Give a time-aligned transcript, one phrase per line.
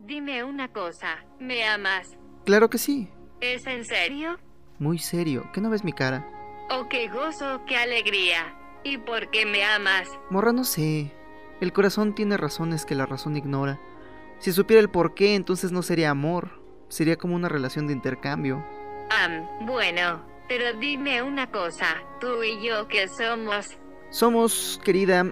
[0.00, 2.16] Dime una cosa, ¿me amas?
[2.44, 3.08] Claro que sí.
[3.40, 4.38] ¿Es en serio?
[4.78, 5.50] Muy serio.
[5.52, 6.28] ¿Qué no ves mi cara?
[6.70, 8.54] Oh, qué gozo, qué alegría.
[8.84, 10.08] ¿Y por qué me amas?
[10.30, 11.12] Morra, no sé.
[11.60, 13.80] El corazón tiene razones que la razón ignora.
[14.38, 16.62] Si supiera el por qué, entonces no sería amor.
[16.88, 18.64] Sería como una relación de intercambio.
[19.10, 19.28] Ah,
[19.62, 21.86] bueno, pero dime una cosa.
[22.20, 23.76] Tú y yo, ¿qué somos?
[24.10, 25.24] Somos, querida,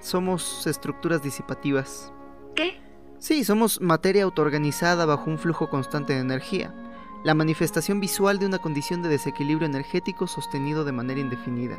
[0.00, 2.12] somos estructuras disipativas.
[2.54, 2.80] ¿Qué?
[3.20, 6.72] Sí, somos materia autoorganizada bajo un flujo constante de energía,
[7.24, 11.76] la manifestación visual de una condición de desequilibrio energético sostenido de manera indefinida.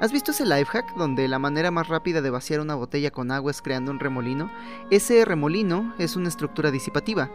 [0.00, 3.30] ¿Has visto ese life hack donde la manera más rápida de vaciar una botella con
[3.30, 4.50] agua es creando un remolino?
[4.90, 7.30] Ese remolino es una estructura disipativa.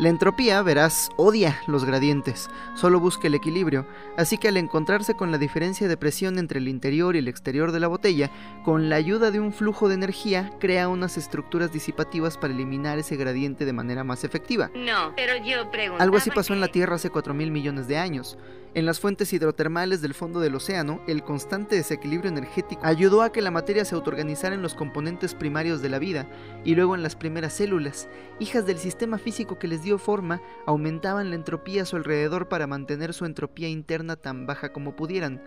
[0.00, 3.86] La entropía, verás, odia los gradientes, solo busca el equilibrio,
[4.16, 7.70] así que al encontrarse con la diferencia de presión entre el interior y el exterior
[7.70, 8.30] de la botella,
[8.64, 13.16] con la ayuda de un flujo de energía, crea unas estructuras disipativas para eliminar ese
[13.16, 14.70] gradiente de manera más efectiva.
[14.74, 16.02] No, pero yo pregunto.
[16.02, 18.38] Algo así pasó en la Tierra hace 4 mil millones de años.
[18.72, 23.42] En las fuentes hidrotermales del fondo del océano, el constante desequilibrio energético ayudó a que
[23.42, 26.28] la materia se autoorganizara en los componentes primarios de la vida
[26.64, 31.30] y luego en las primeras células, hijas del sistema físico que les dio forma, aumentaban
[31.30, 35.42] la entropía a su alrededor para mantener su entropía interna tan baja como pudieran.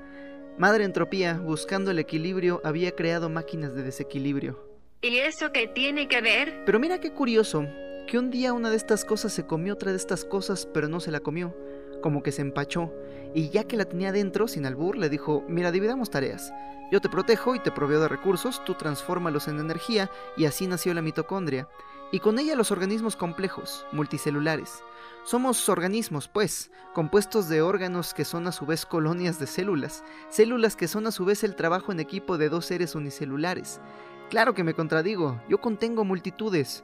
[0.58, 4.68] Madre Entropía, buscando el equilibrio, había creado máquinas de desequilibrio.
[5.02, 6.64] ¿Y eso qué tiene que ver?
[6.66, 7.66] Pero mira qué curioso,
[8.06, 11.00] que un día una de estas cosas se comió otra de estas cosas, pero no
[11.00, 11.56] se la comió
[12.04, 12.94] como que se empachó,
[13.34, 16.54] y ya que la tenía dentro, sin albur, le dijo, mira, dividamos tareas.
[16.92, 20.94] Yo te protejo y te proveo de recursos, tú transfórmalos en energía, y así nació
[20.94, 21.68] la mitocondria.
[22.12, 24.84] Y con ella los organismos complejos, multicelulares.
[25.24, 30.76] Somos organismos, pues, compuestos de órganos que son a su vez colonias de células, células
[30.76, 33.82] que son a su vez el trabajo en equipo de dos seres unicelulares.
[34.30, 36.84] Claro que me contradigo, yo contengo multitudes,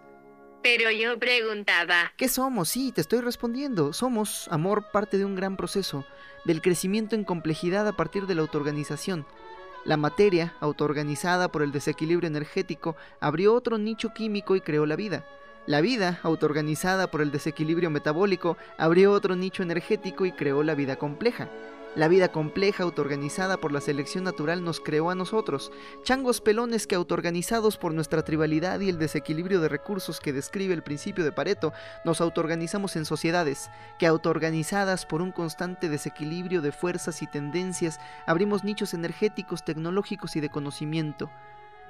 [0.62, 2.14] pero yo preguntaba.
[2.18, 2.70] ¿Qué somos?
[2.70, 3.94] Sí, te estoy respondiendo.
[3.94, 6.06] Somos, amor, parte de un gran proceso,
[6.46, 9.26] del crecimiento en complejidad a partir de la autoorganización.
[9.86, 15.26] La materia, autoorganizada por el desequilibrio energético, abrió otro nicho químico y creó la vida.
[15.66, 20.98] La vida, autoorganizada por el desequilibrio metabólico, abrió otro nicho energético y creó la vida
[20.98, 21.50] compleja.
[21.96, 25.72] La vida compleja autoorganizada por la selección natural nos creó a nosotros,
[26.04, 30.84] changos pelones que autoorganizados por nuestra tribalidad y el desequilibrio de recursos que describe el
[30.84, 31.74] principio de Pareto,
[32.06, 38.64] nos autoorganizamos en sociedades, que autoorganizadas por un constante desequilibrio de fuerzas y tendencias, abrimos
[38.64, 41.32] nichos energéticos, tecnológicos y de conocimiento.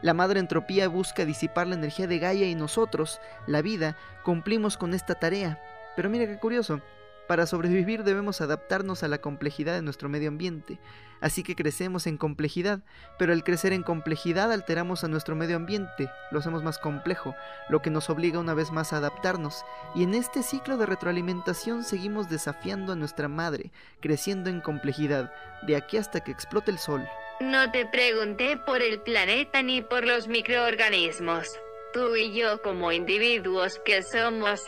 [0.02, 4.94] La madre entropía busca disipar la energía de Gaia y nosotros, la vida, cumplimos con
[4.94, 5.62] esta tarea.
[5.98, 6.82] Pero mira qué curioso,
[7.30, 10.80] para sobrevivir debemos adaptarnos a la complejidad de nuestro medio ambiente,
[11.22, 12.80] así que crecemos en complejidad,
[13.20, 17.36] pero al crecer en complejidad alteramos a nuestro medio ambiente, lo hacemos más complejo,
[17.70, 19.64] lo que nos obliga una vez más a adaptarnos,
[19.94, 25.32] y en este ciclo de retroalimentación seguimos desafiando a nuestra madre, creciendo en complejidad,
[25.62, 27.08] de aquí hasta que explote el sol.
[27.42, 31.48] No te pregunté por el planeta ni por los microorganismos.
[31.94, 34.64] Tú y yo como individuos que somos...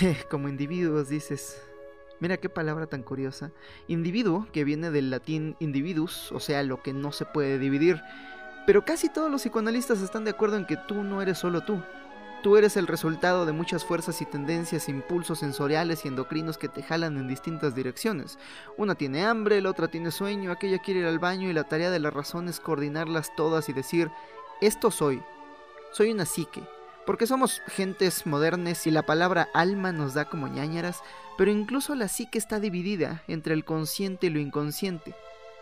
[0.28, 1.67] como individuos dices.
[2.20, 3.52] Mira qué palabra tan curiosa.
[3.86, 8.00] Individuo, que viene del latín individus, o sea, lo que no se puede dividir.
[8.66, 11.80] Pero casi todos los psicoanalistas están de acuerdo en que tú no eres solo tú.
[12.42, 16.84] Tú eres el resultado de muchas fuerzas y tendencias, impulsos sensoriales y endocrinos que te
[16.84, 18.38] jalan en distintas direcciones.
[18.76, 21.90] Una tiene hambre, la otra tiene sueño, aquella quiere ir al baño y la tarea
[21.90, 24.10] de la razón es coordinarlas todas y decir,
[24.60, 25.20] esto soy.
[25.90, 26.62] Soy una psique,
[27.06, 31.02] porque somos gentes modernes y la palabra alma nos da como ñañaras,
[31.38, 35.14] pero incluso la psique está dividida entre el consciente y lo inconsciente.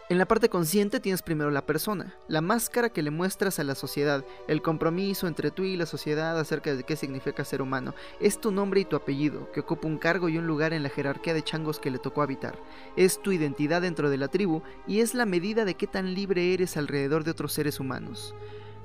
[0.08, 3.74] En la parte consciente tienes primero la persona, la máscara que le muestras a la
[3.74, 7.92] sociedad, el compromiso entre tú y la sociedad acerca de qué significa ser humano.
[8.20, 10.88] Es tu nombre y tu apellido, que ocupa un cargo y un lugar en la
[10.88, 12.56] jerarquía de changos que le tocó habitar.
[12.96, 16.54] Es tu identidad dentro de la tribu y es la medida de qué tan libre
[16.54, 18.34] eres alrededor de otros seres humanos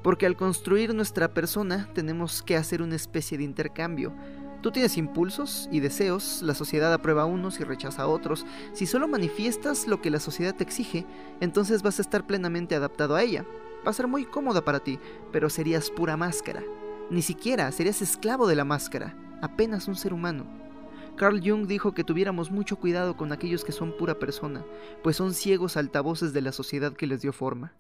[0.02, 4.14] porque al construir nuestra persona tenemos que hacer una especie de intercambio.
[4.62, 8.46] Tú tienes impulsos y deseos, la sociedad aprueba unos y rechaza otros.
[8.74, 11.06] Si solo manifiestas lo que la sociedad te exige,
[11.40, 13.44] entonces vas a estar plenamente adaptado a ella.
[13.86, 15.00] Va a ser muy cómoda para ti,
[15.32, 16.62] pero serías pura máscara.
[17.10, 20.46] Ni siquiera serías esclavo de la máscara, apenas un ser humano.
[21.18, 24.64] Carl Jung dijo que tuviéramos mucho cuidado con aquellos que son pura persona,
[25.04, 27.74] pues son ciegos altavoces de la sociedad que les dio forma.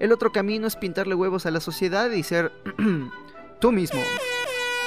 [0.00, 2.52] El otro camino es pintarle huevos a la sociedad y ser
[3.60, 4.00] tú mismo.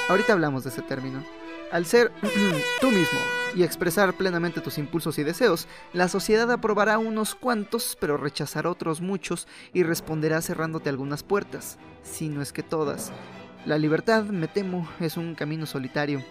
[0.08, 1.22] Ahorita hablamos de ese término.
[1.70, 2.10] Al ser
[2.80, 3.18] tú mismo
[3.54, 9.02] y expresar plenamente tus impulsos y deseos, la sociedad aprobará unos cuantos, pero rechazará otros
[9.02, 13.12] muchos y responderá cerrándote algunas puertas, si no es que todas.
[13.66, 16.24] La libertad, me temo, es un camino solitario.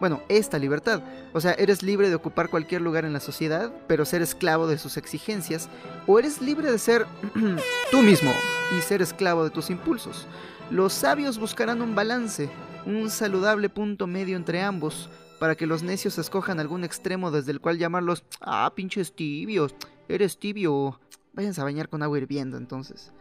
[0.00, 1.02] Bueno, esta libertad.
[1.32, 4.76] O sea, eres libre de ocupar cualquier lugar en la sociedad, pero ser esclavo de
[4.76, 5.70] sus exigencias.
[6.06, 7.06] O eres libre de ser
[7.90, 8.32] tú mismo
[8.76, 10.26] y ser esclavo de tus impulsos.
[10.70, 12.50] Los sabios buscarán un balance,
[12.86, 15.08] un saludable punto medio entre ambos,
[15.38, 19.74] para que los necios escojan algún extremo desde el cual llamarlos, ah, pinches tibios,
[20.08, 21.00] eres tibio,
[21.32, 23.12] váyanse a bañar con agua hirviendo entonces.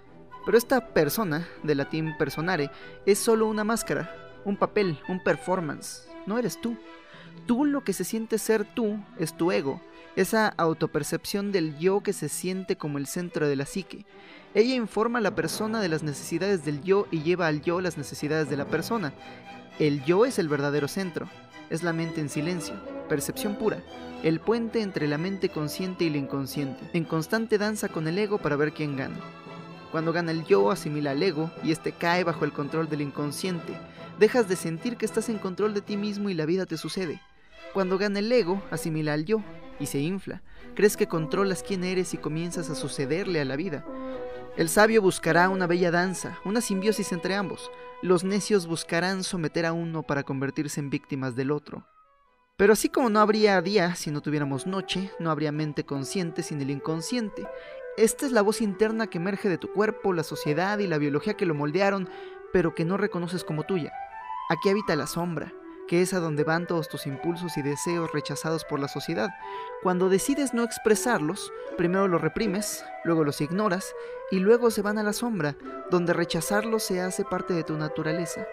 [0.45, 2.69] Pero esta persona, de latín personare,
[3.05, 4.13] es solo una máscara,
[4.45, 6.77] un papel, un performance, no eres tú.
[7.45, 9.81] Tú lo que se siente ser tú es tu ego,
[10.15, 14.05] esa autopercepción del yo que se siente como el centro de la psique.
[14.53, 17.97] Ella informa a la persona de las necesidades del yo y lleva al yo las
[17.97, 19.13] necesidades de la persona.
[19.79, 21.27] El yo es el verdadero centro,
[21.69, 22.75] es la mente en silencio,
[23.09, 23.83] percepción pura,
[24.23, 28.37] el puente entre la mente consciente y la inconsciente, en constante danza con el ego
[28.37, 29.19] para ver quién gana.
[29.91, 33.73] Cuando gana el yo, asimila al ego y este cae bajo el control del inconsciente.
[34.17, 37.19] Dejas de sentir que estás en control de ti mismo y la vida te sucede.
[37.73, 39.43] Cuando gana el ego, asimila al yo
[39.79, 40.43] y se infla.
[40.75, 43.83] Crees que controlas quién eres y comienzas a sucederle a la vida.
[44.55, 47.71] El sabio buscará una bella danza, una simbiosis entre ambos.
[48.03, 51.87] Los necios buscarán someter a uno para convertirse en víctimas del otro.
[52.57, 56.61] Pero así como no habría día si no tuviéramos noche, no habría mente consciente sin
[56.61, 57.47] el inconsciente.
[57.97, 61.33] Esta es la voz interna que emerge de tu cuerpo, la sociedad y la biología
[61.33, 62.07] que lo moldearon,
[62.51, 63.91] pero que no reconoces como tuya.
[64.49, 65.51] Aquí habita la sombra,
[65.87, 69.29] que es a donde van todos tus impulsos y deseos rechazados por la sociedad.
[69.81, 73.93] Cuando decides no expresarlos, primero los reprimes, luego los ignoras
[74.31, 75.55] y luego se van a la sombra,
[75.89, 78.47] donde rechazarlos se hace parte de tu naturaleza.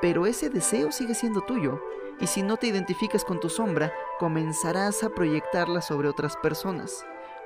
[0.00, 1.82] Pero ese deseo sigue siendo tuyo,
[2.20, 7.04] y si no te identificas con tu sombra, comenzarás a proyectarla sobre otras personas.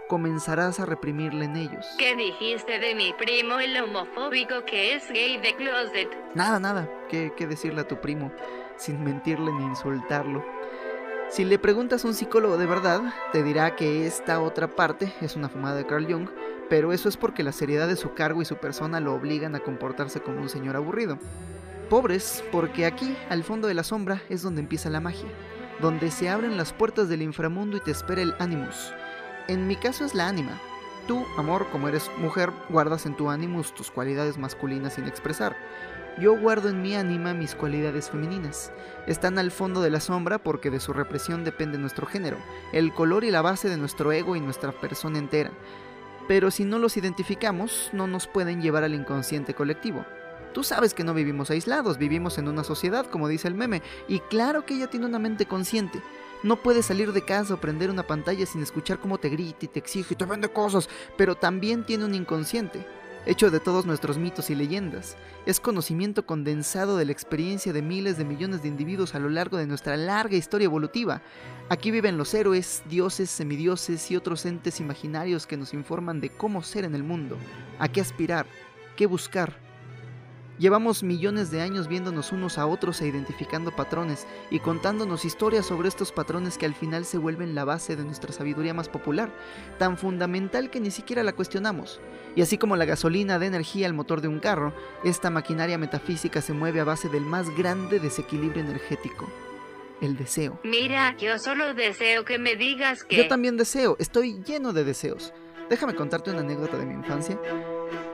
[0.08, 1.86] Comenzarás a reprimirla en ellos.
[1.98, 6.08] ¿Qué dijiste de mi primo el homofóbico que es gay de closet?
[6.34, 6.88] Nada, nada.
[7.08, 8.30] ¿Qué, qué decirle a tu primo?
[8.76, 10.44] Sin mentirle ni insultarlo.
[11.28, 13.00] Si le preguntas a un psicólogo de verdad,
[13.32, 16.28] te dirá que esta otra parte es una fumada de Carl Jung,
[16.68, 19.60] pero eso es porque la seriedad de su cargo y su persona lo obligan a
[19.60, 21.18] comportarse como un señor aburrido.
[21.88, 25.28] Pobres, porque aquí, al fondo de la sombra, es donde empieza la magia,
[25.80, 28.92] donde se abren las puertas del inframundo y te espera el Animus.
[29.48, 30.60] En mi caso es la ánima.
[31.06, 35.56] Tú, amor, como eres mujer, guardas en tu Animus tus cualidades masculinas sin expresar.
[36.18, 38.70] Yo guardo en mi ánima mis cualidades femeninas.
[39.06, 42.36] Están al fondo de la sombra porque de su represión depende nuestro género,
[42.72, 45.50] el color y la base de nuestro ego y nuestra persona entera.
[46.28, 50.04] Pero si no los identificamos, no nos pueden llevar al inconsciente colectivo.
[50.52, 54.20] Tú sabes que no vivimos aislados, vivimos en una sociedad, como dice el meme, y
[54.20, 56.00] claro que ella tiene una mente consciente.
[56.42, 59.68] No puede salir de casa o prender una pantalla sin escuchar cómo te grita y
[59.68, 62.84] te exige y te vende cosas, pero también tiene un inconsciente
[63.26, 65.16] hecho de todos nuestros mitos y leyendas.
[65.46, 69.56] Es conocimiento condensado de la experiencia de miles de millones de individuos a lo largo
[69.56, 71.22] de nuestra larga historia evolutiva.
[71.68, 76.62] Aquí viven los héroes, dioses, semidioses y otros entes imaginarios que nos informan de cómo
[76.62, 77.36] ser en el mundo,
[77.78, 78.46] a qué aspirar,
[78.96, 79.56] qué buscar,
[80.62, 85.88] Llevamos millones de años viéndonos unos a otros e identificando patrones y contándonos historias sobre
[85.88, 89.32] estos patrones que al final se vuelven la base de nuestra sabiduría más popular,
[89.80, 92.00] tan fundamental que ni siquiera la cuestionamos.
[92.36, 94.72] Y así como la gasolina da energía al motor de un carro,
[95.02, 99.28] esta maquinaria metafísica se mueve a base del más grande desequilibrio energético,
[100.00, 100.60] el deseo.
[100.62, 103.16] Mira, yo solo deseo que me digas que...
[103.16, 105.32] Yo también deseo, estoy lleno de deseos.
[105.68, 107.36] Déjame contarte una anécdota de mi infancia.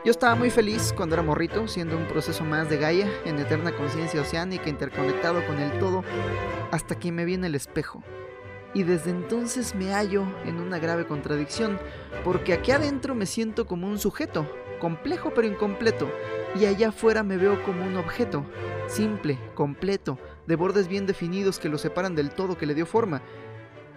[0.04, 3.72] Yo estaba muy feliz cuando era morrito, siendo un proceso más de Gaia, en eterna
[3.72, 6.04] conciencia oceánica, interconectado con el todo,
[6.70, 8.02] hasta que me viene el espejo.
[8.74, 11.78] Y desde entonces me hallo en una grave contradicción,
[12.24, 14.46] porque aquí adentro me siento como un sujeto,
[14.80, 16.08] complejo pero incompleto,
[16.58, 18.44] y allá afuera me veo como un objeto,
[18.86, 23.22] simple, completo, de bordes bien definidos que lo separan del todo que le dio forma,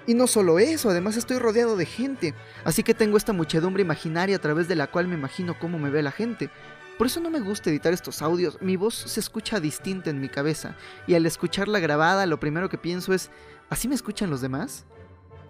[0.07, 4.35] y no solo eso, además estoy rodeado de gente, así que tengo esta muchedumbre imaginaria
[4.35, 6.49] a través de la cual me imagino cómo me ve la gente.
[6.97, 10.29] Por eso no me gusta editar estos audios, mi voz se escucha distinta en mi
[10.29, 10.75] cabeza,
[11.07, 13.31] y al escucharla grabada lo primero que pienso es,
[13.69, 14.85] ¿así me escuchan los demás?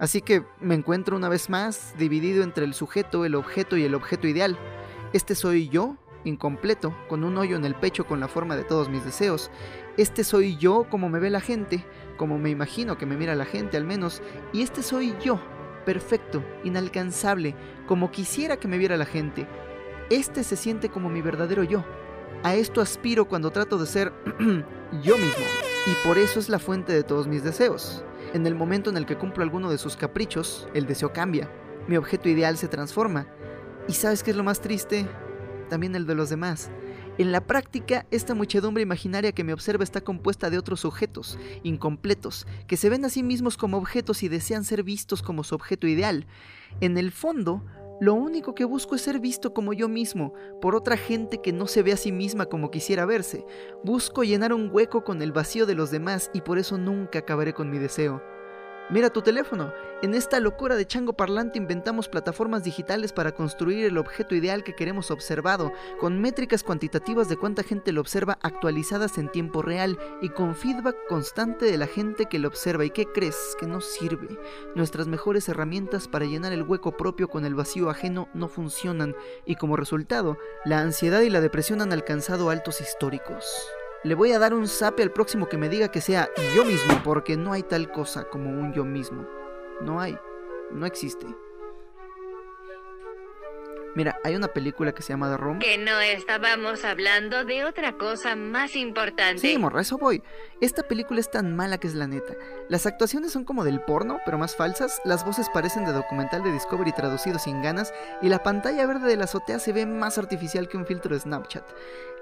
[0.02, 3.94] Así que me encuentro una vez más dividido entre el sujeto, el objeto y el
[3.94, 4.58] objeto ideal.
[5.14, 8.90] Este soy yo, incompleto, con un hoyo en el pecho con la forma de todos
[8.90, 9.52] mis deseos.
[9.98, 11.86] Este soy yo como me ve la gente,
[12.22, 14.22] como me imagino que me mira la gente al menos,
[14.54, 15.42] y este soy yo,
[15.88, 17.56] perfecto, inalcanzable,
[17.88, 19.48] como quisiera que me viera la gente.
[20.12, 21.84] Este se siente como mi verdadero yo.
[22.44, 24.14] A esto aspiro cuando trato de ser
[25.02, 25.46] yo mismo,
[25.88, 28.06] y por eso es la fuente de todos mis deseos.
[28.36, 31.50] En el momento en el que cumplo alguno de sus caprichos, el deseo cambia,
[31.88, 33.26] mi objeto ideal se transforma.
[33.88, 35.08] ¿Y sabes qué es lo más triste?
[35.70, 36.70] También el de los demás.
[37.18, 42.48] En la práctica, esta muchedumbre imaginaria que me observa está compuesta de otros sujetos, incompletos,
[42.68, 45.88] que se ven a sí mismos como objetos y desean ser vistos como su objeto
[45.88, 46.26] ideal.
[46.80, 47.66] En el fondo,
[48.00, 51.68] lo único que busco es ser visto como yo mismo, por otra gente que no
[51.68, 53.46] se ve a sí misma como quisiera verse.
[53.84, 57.54] Busco llenar un hueco con el vacío de los demás y por eso nunca acabaré
[57.54, 58.24] con mi deseo.
[58.90, 59.72] Mira tu teléfono.
[60.04, 64.74] En esta locura de chango parlante inventamos plataformas digitales para construir el objeto ideal que
[64.74, 70.30] queremos observado, con métricas cuantitativas de cuánta gente lo observa actualizadas en tiempo real y
[70.30, 72.84] con feedback constante de la gente que lo observa.
[72.84, 73.56] ¿Y qué crees?
[73.60, 74.40] Que no sirve.
[74.74, 79.16] Nuestras mejores herramientas para llenar el hueco propio con el vacío ajeno no funcionan
[79.46, 83.46] y como resultado, la ansiedad y la depresión han alcanzado altos históricos.
[84.04, 87.04] Le voy a dar un zape al próximo que me diga que sea yo mismo,
[87.04, 89.41] porque no hay tal cosa como un yo mismo.
[89.82, 90.18] No hay,
[90.72, 91.28] no existe.
[93.94, 95.60] Mira, hay una película que se llama The Room.
[95.60, 99.40] Que no estábamos hablando de otra cosa más importante.
[99.40, 100.24] Sí, morra, eso voy.
[100.62, 102.34] Esta película es tan mala que es la neta.
[102.70, 105.02] Las actuaciones son como del porno, pero más falsas.
[105.04, 107.94] Las voces parecen de documental de Discovery traducido sin ganas.
[108.22, 111.20] Y la pantalla verde de la azotea se ve más artificial que un filtro de
[111.20, 111.66] Snapchat.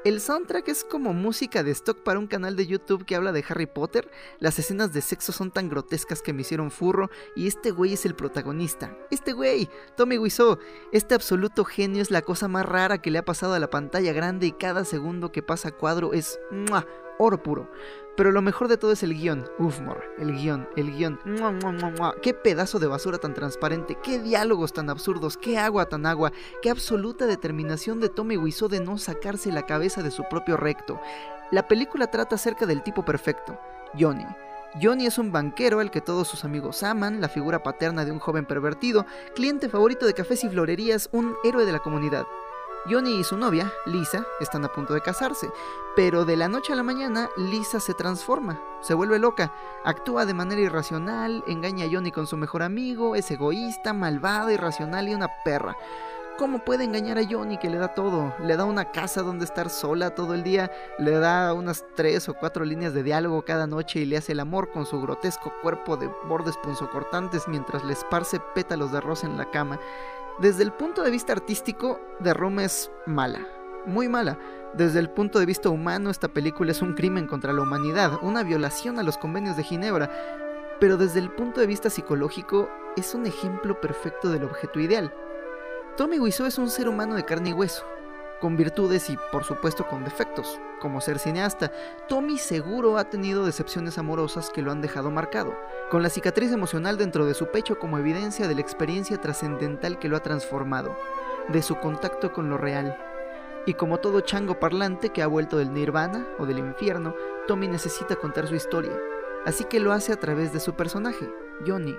[0.05, 3.43] El soundtrack es como música de stock para un canal de YouTube que habla de
[3.49, 4.09] Harry Potter.
[4.39, 8.05] Las escenas de sexo son tan grotescas que me hicieron furro y este güey es
[8.05, 8.95] el protagonista.
[9.11, 10.57] Este güey, Tommy Wiseau,
[10.93, 14.13] este absoluto genio es la cosa más rara que le ha pasado a la pantalla
[14.13, 16.39] grande y cada segundo que pasa cuadro es
[17.19, 17.69] oro puro.
[18.17, 19.45] Pero lo mejor de todo es el guion.
[19.59, 19.79] Uf,
[20.17, 21.19] el guion, el guion.
[22.21, 26.69] Qué pedazo de basura tan transparente, qué diálogos tan absurdos, qué agua tan agua, qué
[26.69, 30.99] absoluta determinación de Tommy Wiseau de no sacarse la cabeza de su propio recto.
[31.51, 33.59] La película trata acerca del tipo perfecto,
[33.97, 34.25] Johnny.
[34.81, 38.19] Johnny es un banquero al que todos sus amigos aman, la figura paterna de un
[38.19, 42.25] joven pervertido, cliente favorito de cafés y florerías, un héroe de la comunidad.
[42.87, 45.51] Johnny y su novia, Lisa, están a punto de casarse,
[45.95, 50.33] pero de la noche a la mañana Lisa se transforma, se vuelve loca, actúa de
[50.33, 55.29] manera irracional, engaña a Johnny con su mejor amigo, es egoísta, malvada, irracional y una
[55.43, 55.75] perra.
[56.39, 58.33] ¿Cómo puede engañar a Johnny que le da todo?
[58.39, 62.33] Le da una casa donde estar sola todo el día, le da unas tres o
[62.33, 65.97] cuatro líneas de diálogo cada noche y le hace el amor con su grotesco cuerpo
[65.97, 69.79] de bordes punzocortantes mientras le esparce pétalos de rosa en la cama.
[70.41, 73.45] Desde el punto de vista artístico, The Room es mala,
[73.85, 74.39] muy mala.
[74.73, 78.43] Desde el punto de vista humano, esta película es un crimen contra la humanidad, una
[78.43, 80.09] violación a los convenios de Ginebra.
[80.79, 85.13] Pero desde el punto de vista psicológico, es un ejemplo perfecto del objeto ideal.
[85.97, 87.83] Tommy Wiseau es un ser humano de carne y hueso,
[88.39, 91.71] con virtudes y por supuesto con defectos, como ser cineasta.
[92.07, 95.55] Tommy seguro ha tenido decepciones amorosas que lo han dejado marcado,
[95.89, 100.09] con la cicatriz emocional dentro de su pecho como evidencia de la experiencia trascendental que
[100.09, 100.97] lo ha transformado,
[101.49, 102.97] de su contacto con lo real.
[103.65, 107.13] Y como todo chango parlante que ha vuelto del nirvana o del infierno,
[107.47, 108.93] Tommy necesita contar su historia,
[109.45, 111.29] así que lo hace a través de su personaje,
[111.67, 111.95] Johnny.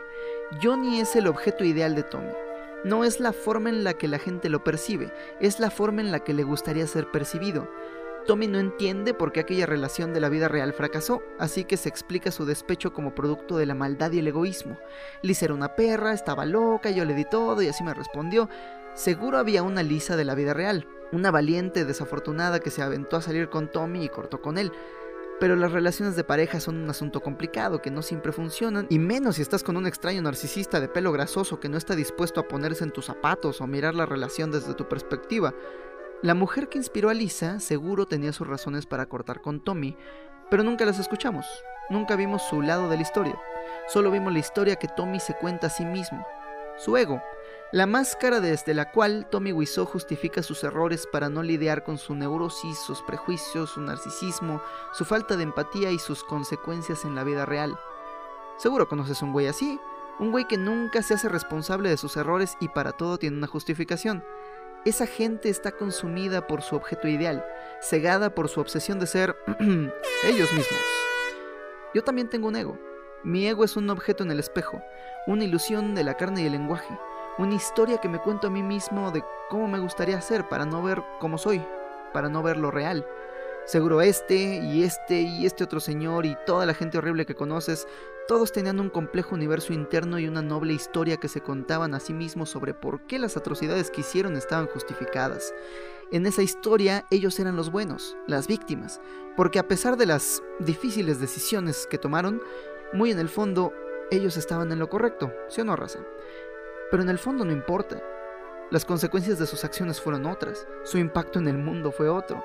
[0.62, 2.32] Johnny es el objeto ideal de Tommy
[2.84, 6.10] no es la forma en la que la gente lo percibe, es la forma en
[6.10, 7.68] la que le gustaría ser percibido.
[8.26, 11.88] Tommy no entiende por qué aquella relación de la vida real fracasó, así que se
[11.88, 14.78] explica su despecho como producto de la maldad y el egoísmo.
[15.22, 18.48] Liz era una perra, estaba loca, yo le di todo y así me respondió.
[18.94, 23.22] Seguro había una Lisa de la vida real, una valiente desafortunada que se aventó a
[23.22, 24.72] salir con Tommy y cortó con él.
[25.40, 29.36] Pero las relaciones de pareja son un asunto complicado que no siempre funcionan, y menos
[29.36, 32.84] si estás con un extraño narcisista de pelo grasoso que no está dispuesto a ponerse
[32.84, 35.54] en tus zapatos o mirar la relación desde tu perspectiva.
[36.22, 39.96] La mujer que inspiró a Lisa seguro tenía sus razones para cortar con Tommy,
[40.50, 41.46] pero nunca las escuchamos,
[41.88, 43.40] nunca vimos su lado de la historia,
[43.88, 46.26] solo vimos la historia que Tommy se cuenta a sí mismo,
[46.76, 47.22] su ego,
[47.72, 52.16] la máscara desde la cual Tommy Wiseau justifica sus errores para no lidiar con su
[52.16, 54.60] neurosis, sus prejuicios, su narcisismo,
[54.92, 57.78] su falta de empatía y sus consecuencias en la vida real.
[58.56, 59.78] Seguro conoces un güey así,
[60.18, 63.46] un güey que nunca se hace responsable de sus errores y para todo tiene una
[63.46, 64.24] justificación.
[64.84, 67.44] Esa gente está consumida por su objeto ideal,
[67.80, 69.36] cegada por su obsesión de ser
[70.24, 70.80] ellos mismos.
[71.94, 72.76] Yo también tengo un ego.
[73.22, 74.82] Mi ego es un objeto en el espejo,
[75.28, 76.98] una ilusión de la carne y el lenguaje
[77.40, 80.82] una historia que me cuento a mí mismo de cómo me gustaría ser para no
[80.82, 81.64] ver cómo soy,
[82.12, 83.06] para no ver lo real.
[83.64, 87.88] Seguro este y este y este otro señor y toda la gente horrible que conoces,
[88.28, 92.12] todos tenían un complejo universo interno y una noble historia que se contaban a sí
[92.12, 95.54] mismos sobre por qué las atrocidades que hicieron estaban justificadas.
[96.12, 99.00] En esa historia ellos eran los buenos, las víctimas,
[99.34, 102.42] porque a pesar de las difíciles decisiones que tomaron,
[102.92, 103.72] muy en el fondo
[104.10, 106.00] ellos estaban en lo correcto, ¿sí o no, raza?
[106.90, 108.02] Pero en el fondo no importa.
[108.70, 112.44] Las consecuencias de sus acciones fueron otras, su impacto en el mundo fue otro.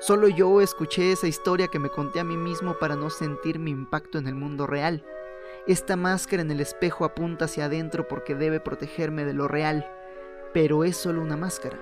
[0.00, 3.70] Solo yo escuché esa historia que me conté a mí mismo para no sentir mi
[3.70, 5.04] impacto en el mundo real.
[5.66, 9.90] Esta máscara en el espejo apunta hacia adentro porque debe protegerme de lo real,
[10.52, 11.78] pero es solo una máscara,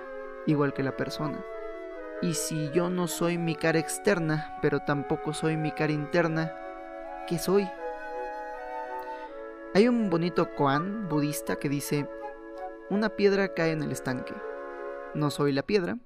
[0.46, 1.44] igual que la persona.
[2.22, 6.54] Y si yo no soy mi cara externa, pero tampoco soy mi cara interna,
[7.26, 7.68] ¿qué soy?
[9.74, 12.06] Hay un bonito koan budista que dice,
[12.90, 14.34] una piedra cae en el estanque.
[15.14, 15.96] No soy la piedra,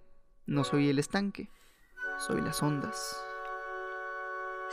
[0.47, 1.51] no soy el estanque,
[2.17, 3.21] soy las ondas.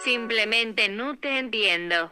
[0.04, 2.12] Simplemente no te entiendo.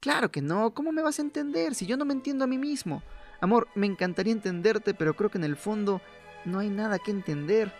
[0.00, 2.56] Claro que no, ¿cómo me vas a entender si yo no me entiendo a mí
[2.56, 3.02] mismo?
[3.42, 6.00] Amor, me encantaría entenderte, pero creo que en el fondo
[6.46, 7.74] no hay nada que entender.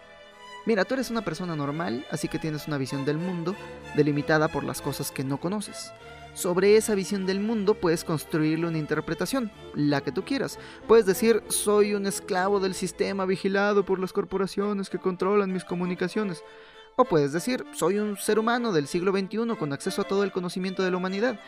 [0.67, 3.57] Mira, tú eres una persona normal, así que tienes una visión del mundo
[3.97, 5.91] delimitada por las cosas que no conoces.
[6.34, 10.58] Sobre esa visión del mundo puedes construirle una interpretación, la que tú quieras.
[10.87, 16.42] Puedes decir, soy un esclavo del sistema vigilado por las corporaciones que controlan mis comunicaciones.
[16.96, 20.32] O puedes decir, soy un ser humano del siglo XXI con acceso a todo el
[20.32, 21.40] conocimiento de la humanidad.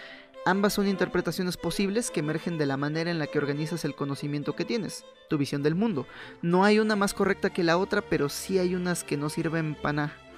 [0.45, 4.57] Ambas son interpretaciones posibles que emergen de la manera en la que organizas el conocimiento
[4.57, 6.07] que tienes, tu visión del mundo.
[6.41, 9.77] No hay una más correcta que la otra, pero sí hay unas que no sirven
[9.77, 10.32] para nada.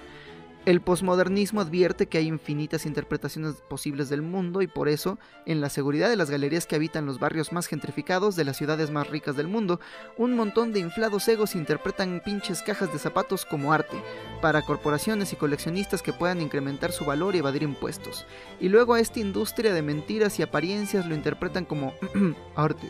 [0.65, 5.69] El posmodernismo advierte que hay infinitas interpretaciones posibles del mundo y por eso, en la
[5.69, 9.35] seguridad de las galerías que habitan los barrios más gentrificados de las ciudades más ricas
[9.35, 9.79] del mundo,
[10.17, 14.01] un montón de inflados egos interpretan pinches cajas de zapatos como arte,
[14.41, 18.25] para corporaciones y coleccionistas que puedan incrementar su valor y evadir impuestos.
[18.59, 21.93] Y luego a esta industria de mentiras y apariencias lo interpretan como
[22.55, 22.89] arte.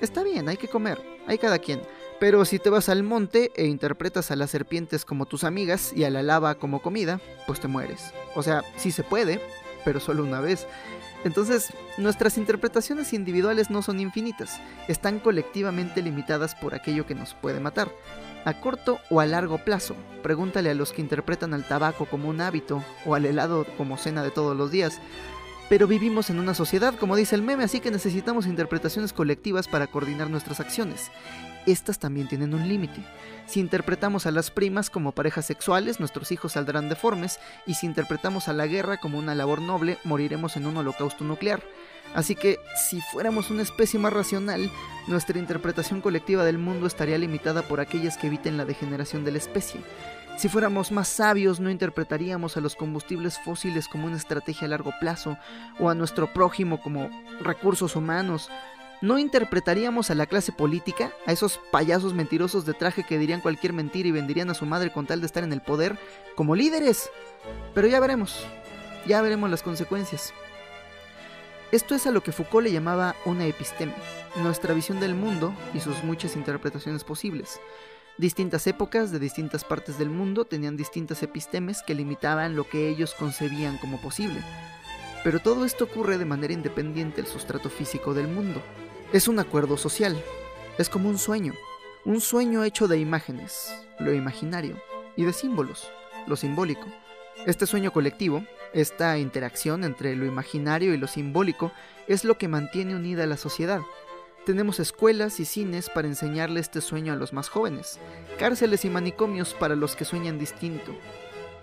[0.00, 1.80] Está bien, hay que comer, hay cada quien.
[2.18, 6.04] Pero si te vas al monte e interpretas a las serpientes como tus amigas y
[6.04, 8.14] a la lava como comida, pues te mueres.
[8.34, 9.38] O sea, sí se puede,
[9.84, 10.66] pero solo una vez.
[11.24, 17.60] Entonces, nuestras interpretaciones individuales no son infinitas, están colectivamente limitadas por aquello que nos puede
[17.60, 17.90] matar.
[18.46, 22.40] A corto o a largo plazo, pregúntale a los que interpretan al tabaco como un
[22.40, 25.00] hábito o al helado como cena de todos los días.
[25.68, 29.88] Pero vivimos en una sociedad, como dice el meme, así que necesitamos interpretaciones colectivas para
[29.88, 31.10] coordinar nuestras acciones
[31.66, 33.02] estas también tienen un límite.
[33.46, 38.48] Si interpretamos a las primas como parejas sexuales, nuestros hijos saldrán deformes, y si interpretamos
[38.48, 41.62] a la guerra como una labor noble, moriremos en un holocausto nuclear.
[42.14, 44.70] Así que, si fuéramos una especie más racional,
[45.06, 49.38] nuestra interpretación colectiva del mundo estaría limitada por aquellas que eviten la degeneración de la
[49.38, 49.80] especie.
[50.36, 54.92] Si fuéramos más sabios, no interpretaríamos a los combustibles fósiles como una estrategia a largo
[55.00, 55.38] plazo,
[55.78, 57.08] o a nuestro prójimo como
[57.40, 58.50] recursos humanos,
[59.02, 63.74] ¿No interpretaríamos a la clase política, a esos payasos mentirosos de traje que dirían cualquier
[63.74, 65.98] mentira y venderían a su madre con tal de estar en el poder,
[66.34, 67.10] como líderes?
[67.74, 68.46] Pero ya veremos,
[69.06, 70.32] ya veremos las consecuencias.
[71.72, 73.92] Esto es a lo que Foucault le llamaba una episteme,
[74.36, 77.60] nuestra visión del mundo y sus muchas interpretaciones posibles.
[78.16, 83.12] Distintas épocas de distintas partes del mundo tenían distintas epistemes que limitaban lo que ellos
[83.12, 84.40] concebían como posible.
[85.22, 88.62] Pero todo esto ocurre de manera independiente del sustrato físico del mundo.
[89.16, 90.22] Es un acuerdo social.
[90.76, 91.54] Es como un sueño.
[92.04, 94.76] Un sueño hecho de imágenes, lo imaginario,
[95.16, 95.88] y de símbolos,
[96.26, 96.84] lo simbólico.
[97.46, 101.72] Este sueño colectivo, esta interacción entre lo imaginario y lo simbólico,
[102.06, 103.80] es lo que mantiene unida a la sociedad.
[104.44, 107.98] Tenemos escuelas y cines para enseñarle este sueño a los más jóvenes,
[108.38, 110.94] cárceles y manicomios para los que sueñan distinto.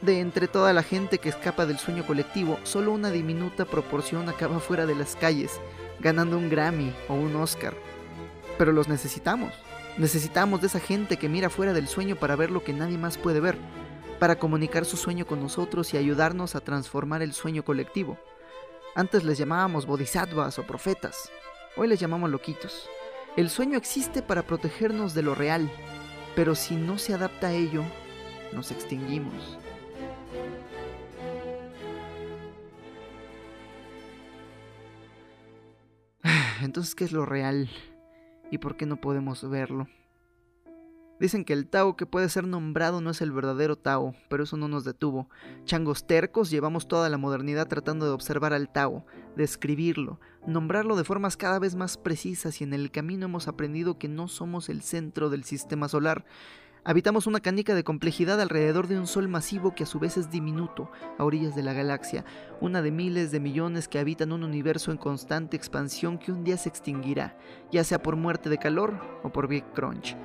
[0.01, 4.59] De entre toda la gente que escapa del sueño colectivo, solo una diminuta proporción acaba
[4.59, 5.61] fuera de las calles,
[6.03, 7.73] ganando un Grammy o un Oscar.
[8.57, 9.53] Pero los necesitamos.
[9.97, 13.17] Necesitamos de esa gente que mira fuera del sueño para ver lo que nadie más
[13.17, 13.57] puede ver,
[14.19, 18.17] para comunicar su sueño con nosotros y ayudarnos a transformar el sueño colectivo.
[18.95, 21.31] Antes les llamábamos bodhisattvas o profetas,
[21.75, 22.89] hoy les llamamos loquitos.
[23.37, 25.71] El sueño existe para protegernos de lo real,
[26.35, 27.83] pero si no se adapta a ello,
[28.51, 29.57] nos extinguimos.
[36.63, 37.69] Entonces, ¿qué es lo real?
[38.49, 39.87] ¿Y por qué no podemos verlo?
[41.19, 44.57] Dicen que el Tao que puede ser nombrado no es el verdadero Tao, pero eso
[44.57, 45.29] no nos detuvo.
[45.65, 51.37] Changos tercos llevamos toda la modernidad tratando de observar al Tao, describirlo, nombrarlo de formas
[51.37, 55.29] cada vez más precisas y en el camino hemos aprendido que no somos el centro
[55.29, 56.25] del sistema solar,
[56.85, 60.29] Habitamos una canica de complejidad alrededor de un sol masivo que a su vez es
[60.29, 62.25] diminuto, a orillas de la galaxia,
[62.59, 66.57] una de miles de millones que habitan un universo en constante expansión que un día
[66.57, 67.37] se extinguirá,
[67.71, 70.17] ya sea por muerte de calor o por Big Crunch.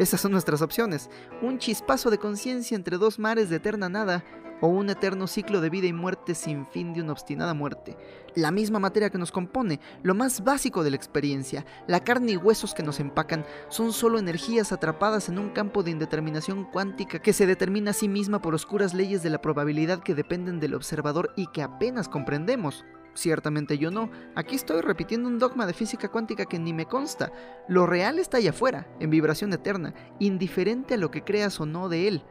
[0.00, 1.10] Esas son nuestras opciones,
[1.42, 4.24] un chispazo de conciencia entre dos mares de eterna nada,
[4.60, 7.96] o un eterno ciclo de vida y muerte sin fin de una obstinada muerte.
[8.34, 12.36] La misma materia que nos compone, lo más básico de la experiencia, la carne y
[12.36, 17.32] huesos que nos empacan, son solo energías atrapadas en un campo de indeterminación cuántica que
[17.32, 21.32] se determina a sí misma por oscuras leyes de la probabilidad que dependen del observador
[21.36, 22.84] y que apenas comprendemos.
[23.14, 24.10] Ciertamente yo no.
[24.36, 27.32] Aquí estoy repitiendo un dogma de física cuántica que ni me consta.
[27.68, 31.88] Lo real está allá afuera, en vibración eterna, indiferente a lo que creas o no
[31.88, 32.22] de él.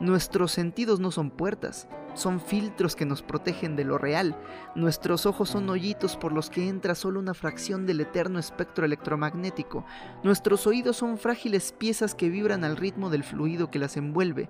[0.00, 4.36] Nuestros sentidos no son puertas, son filtros que nos protegen de lo real.
[4.74, 9.84] Nuestros ojos son hoyitos por los que entra solo una fracción del eterno espectro electromagnético.
[10.24, 14.48] Nuestros oídos son frágiles piezas que vibran al ritmo del fluido que las envuelve.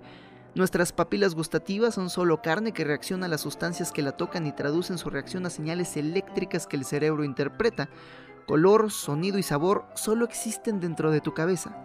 [0.55, 4.51] Nuestras papilas gustativas son solo carne que reacciona a las sustancias que la tocan y
[4.51, 7.89] traducen su reacción a señales eléctricas que el cerebro interpreta.
[8.47, 11.83] Color, sonido y sabor solo existen dentro de tu cabeza.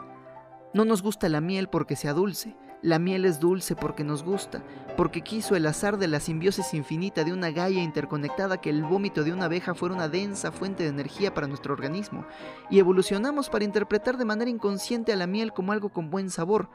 [0.73, 2.57] No nos gusta la miel porque sea dulce.
[2.83, 4.63] La miel es dulce porque nos gusta,
[4.97, 9.23] porque quiso el azar de la simbiosis infinita de una Gaia interconectada que el vómito
[9.23, 12.25] de una abeja fuera una densa fuente de energía para nuestro organismo,
[12.71, 16.71] y evolucionamos para interpretar de manera inconsciente a la miel como algo con buen sabor,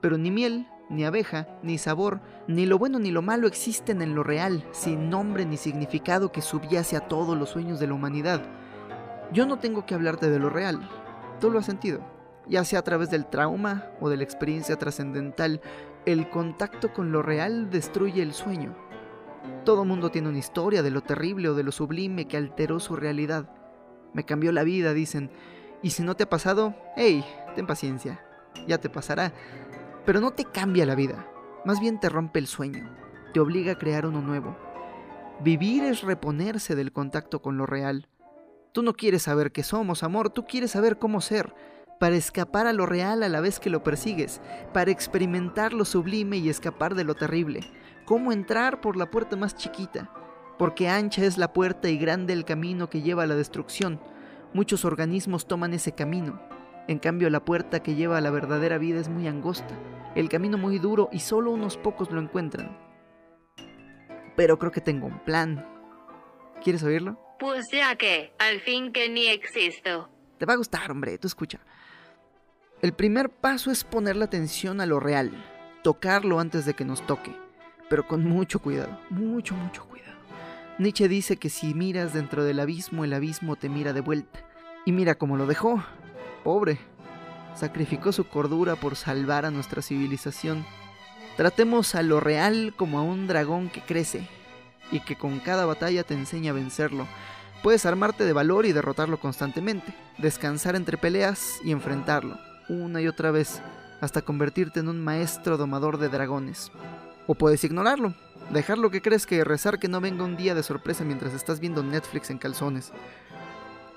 [0.00, 4.14] pero ni miel, ni abeja, ni sabor, ni lo bueno ni lo malo existen en
[4.14, 8.42] lo real, sin nombre ni significado que subyase a todos los sueños de la humanidad.
[9.32, 10.88] Yo no tengo que hablarte de lo real,
[11.40, 12.17] tú lo has sentido
[12.48, 15.60] ya sea a través del trauma o de la experiencia trascendental,
[16.06, 18.74] el contacto con lo real destruye el sueño.
[19.64, 22.96] Todo mundo tiene una historia de lo terrible o de lo sublime que alteró su
[22.96, 23.50] realidad.
[24.14, 25.30] Me cambió la vida, dicen.
[25.82, 28.24] Y si no te ha pasado, hey, ten paciencia,
[28.66, 29.32] ya te pasará.
[30.04, 31.26] Pero no te cambia la vida,
[31.64, 32.96] más bien te rompe el sueño,
[33.32, 34.56] te obliga a crear uno nuevo.
[35.40, 38.08] Vivir es reponerse del contacto con lo real.
[38.72, 41.54] Tú no quieres saber qué somos, amor, tú quieres saber cómo ser
[41.98, 44.40] para escapar a lo real a la vez que lo persigues,
[44.72, 47.60] para experimentar lo sublime y escapar de lo terrible.
[48.04, 50.10] ¿Cómo entrar por la puerta más chiquita?
[50.58, 54.00] Porque ancha es la puerta y grande el camino que lleva a la destrucción.
[54.54, 56.40] Muchos organismos toman ese camino.
[56.88, 59.78] En cambio, la puerta que lleva a la verdadera vida es muy angosta,
[60.14, 62.76] el camino muy duro y solo unos pocos lo encuentran.
[64.36, 65.66] Pero creo que tengo un plan.
[66.62, 67.20] ¿Quieres oírlo?
[67.38, 70.08] Pues ya que, al fin que ni existo.
[70.38, 71.60] Te va a gustar, hombre, tú escucha.
[72.80, 75.32] El primer paso es poner la atención a lo real,
[75.82, 77.34] tocarlo antes de que nos toque,
[77.90, 80.16] pero con mucho cuidado, mucho, mucho cuidado.
[80.78, 84.44] Nietzsche dice que si miras dentro del abismo, el abismo te mira de vuelta.
[84.86, 85.82] Y mira cómo lo dejó.
[86.44, 86.78] Pobre.
[87.56, 90.64] Sacrificó su cordura por salvar a nuestra civilización.
[91.36, 94.28] Tratemos a lo real como a un dragón que crece
[94.92, 97.08] y que con cada batalla te enseña a vencerlo.
[97.64, 103.30] Puedes armarte de valor y derrotarlo constantemente, descansar entre peleas y enfrentarlo una y otra
[103.30, 103.60] vez
[104.00, 106.70] hasta convertirte en un maestro domador de dragones.
[107.26, 108.14] O puedes ignorarlo,
[108.50, 111.60] dejar lo que crees que rezar que no venga un día de sorpresa mientras estás
[111.60, 112.92] viendo Netflix en calzones.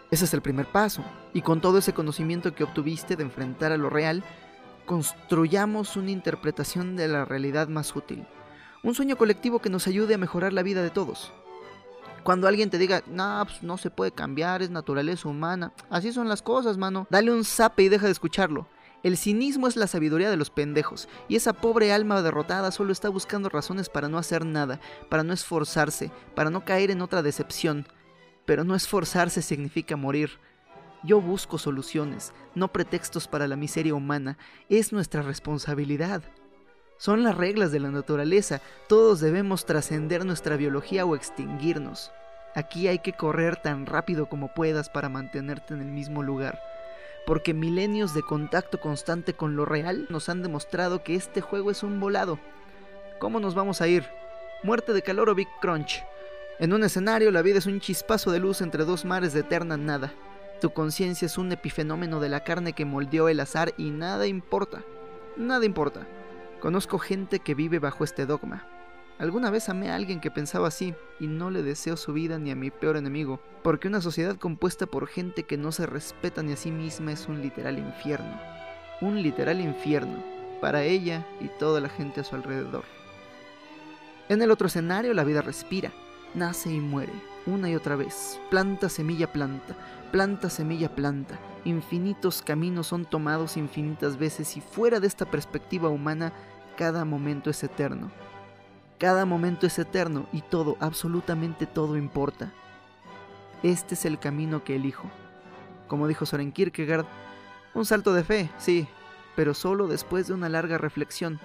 [0.09, 1.03] Ese es el primer paso,
[1.33, 4.23] y con todo ese conocimiento que obtuviste de enfrentar a lo real,
[4.85, 8.25] construyamos una interpretación de la realidad más útil.
[8.83, 11.31] Un sueño colectivo que nos ayude a mejorar la vida de todos.
[12.23, 15.73] Cuando alguien te diga, no, pues no se puede cambiar, es naturaleza humana.
[15.89, 17.07] Así son las cosas, mano.
[17.09, 18.67] Dale un zape y deja de escucharlo.
[19.03, 23.09] El cinismo es la sabiduría de los pendejos, y esa pobre alma derrotada solo está
[23.09, 24.79] buscando razones para no hacer nada,
[25.09, 27.87] para no esforzarse, para no caer en otra decepción.
[28.45, 30.39] Pero no esforzarse significa morir.
[31.03, 34.37] Yo busco soluciones, no pretextos para la miseria humana.
[34.69, 36.21] Es nuestra responsabilidad.
[37.01, 38.61] Son las reglas de la naturaleza.
[38.87, 42.11] Todos debemos trascender nuestra biología o extinguirnos.
[42.53, 46.61] Aquí hay que correr tan rápido como puedas para mantenerte en el mismo lugar.
[47.25, 51.81] Porque milenios de contacto constante con lo real nos han demostrado que este juego es
[51.81, 52.37] un volado.
[53.17, 54.05] ¿Cómo nos vamos a ir?
[54.61, 56.03] Muerte de calor o Big Crunch.
[56.59, 59.75] En un escenario la vida es un chispazo de luz entre dos mares de eterna
[59.75, 60.13] nada.
[60.61, 64.83] Tu conciencia es un epifenómeno de la carne que moldeó el azar y nada importa.
[65.35, 66.05] Nada importa.
[66.61, 68.67] Conozco gente que vive bajo este dogma.
[69.17, 72.51] Alguna vez amé a alguien que pensaba así y no le deseo su vida ni
[72.51, 76.53] a mi peor enemigo, porque una sociedad compuesta por gente que no se respeta ni
[76.53, 78.39] a sí misma es un literal infierno.
[79.01, 80.23] Un literal infierno
[80.61, 82.83] para ella y toda la gente a su alrededor.
[84.29, 85.91] En el otro escenario la vida respira,
[86.35, 87.13] nace y muere,
[87.47, 89.75] una y otra vez, planta, semilla, planta,
[90.11, 91.39] planta, semilla, planta.
[91.65, 96.33] Infinitos caminos son tomados infinitas veces y fuera de esta perspectiva humana
[96.77, 98.11] cada momento es eterno.
[98.97, 102.51] Cada momento es eterno y todo, absolutamente todo importa.
[103.63, 105.09] Este es el camino que elijo.
[105.87, 107.05] Como dijo Soren Kierkegaard,
[107.73, 108.87] un salto de fe, sí,
[109.35, 111.39] pero solo después de una larga reflexión.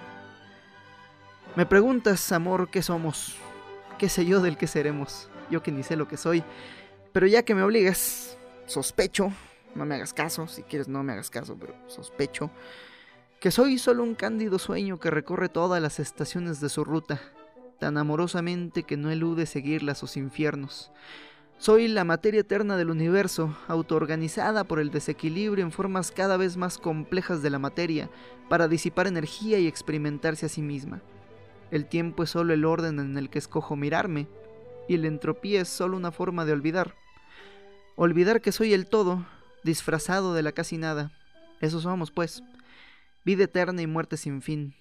[1.54, 3.36] Me preguntas, amor, ¿qué somos?
[3.98, 5.30] ¿Qué sé yo del que seremos?
[5.50, 6.44] Yo que ni sé lo que soy.
[7.12, 8.36] Pero ya que me obligas,
[8.66, 9.32] sospecho,
[9.74, 12.50] no me hagas caso, si quieres no me hagas caso, pero sospecho,
[13.40, 17.20] que soy solo un cándido sueño que recorre todas las estaciones de su ruta,
[17.78, 20.90] tan amorosamente que no elude seguirla a sus infiernos.
[21.58, 26.78] Soy la materia eterna del universo, autoorganizada por el desequilibrio en formas cada vez más
[26.78, 28.10] complejas de la materia,
[28.48, 31.02] para disipar energía y experimentarse a sí misma.
[31.70, 34.28] El tiempo es solo el orden en el que escojo mirarme,
[34.88, 36.94] y la entropía es solo una forma de olvidar.
[37.96, 39.26] Olvidar que soy el todo,
[39.64, 41.10] disfrazado de la casi nada.
[41.60, 42.42] Eso somos, pues.
[43.26, 44.72] Vida eterna y muerte sin fin.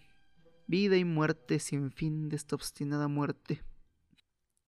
[0.68, 3.64] Vida y muerte sin fin de esta obstinada muerte.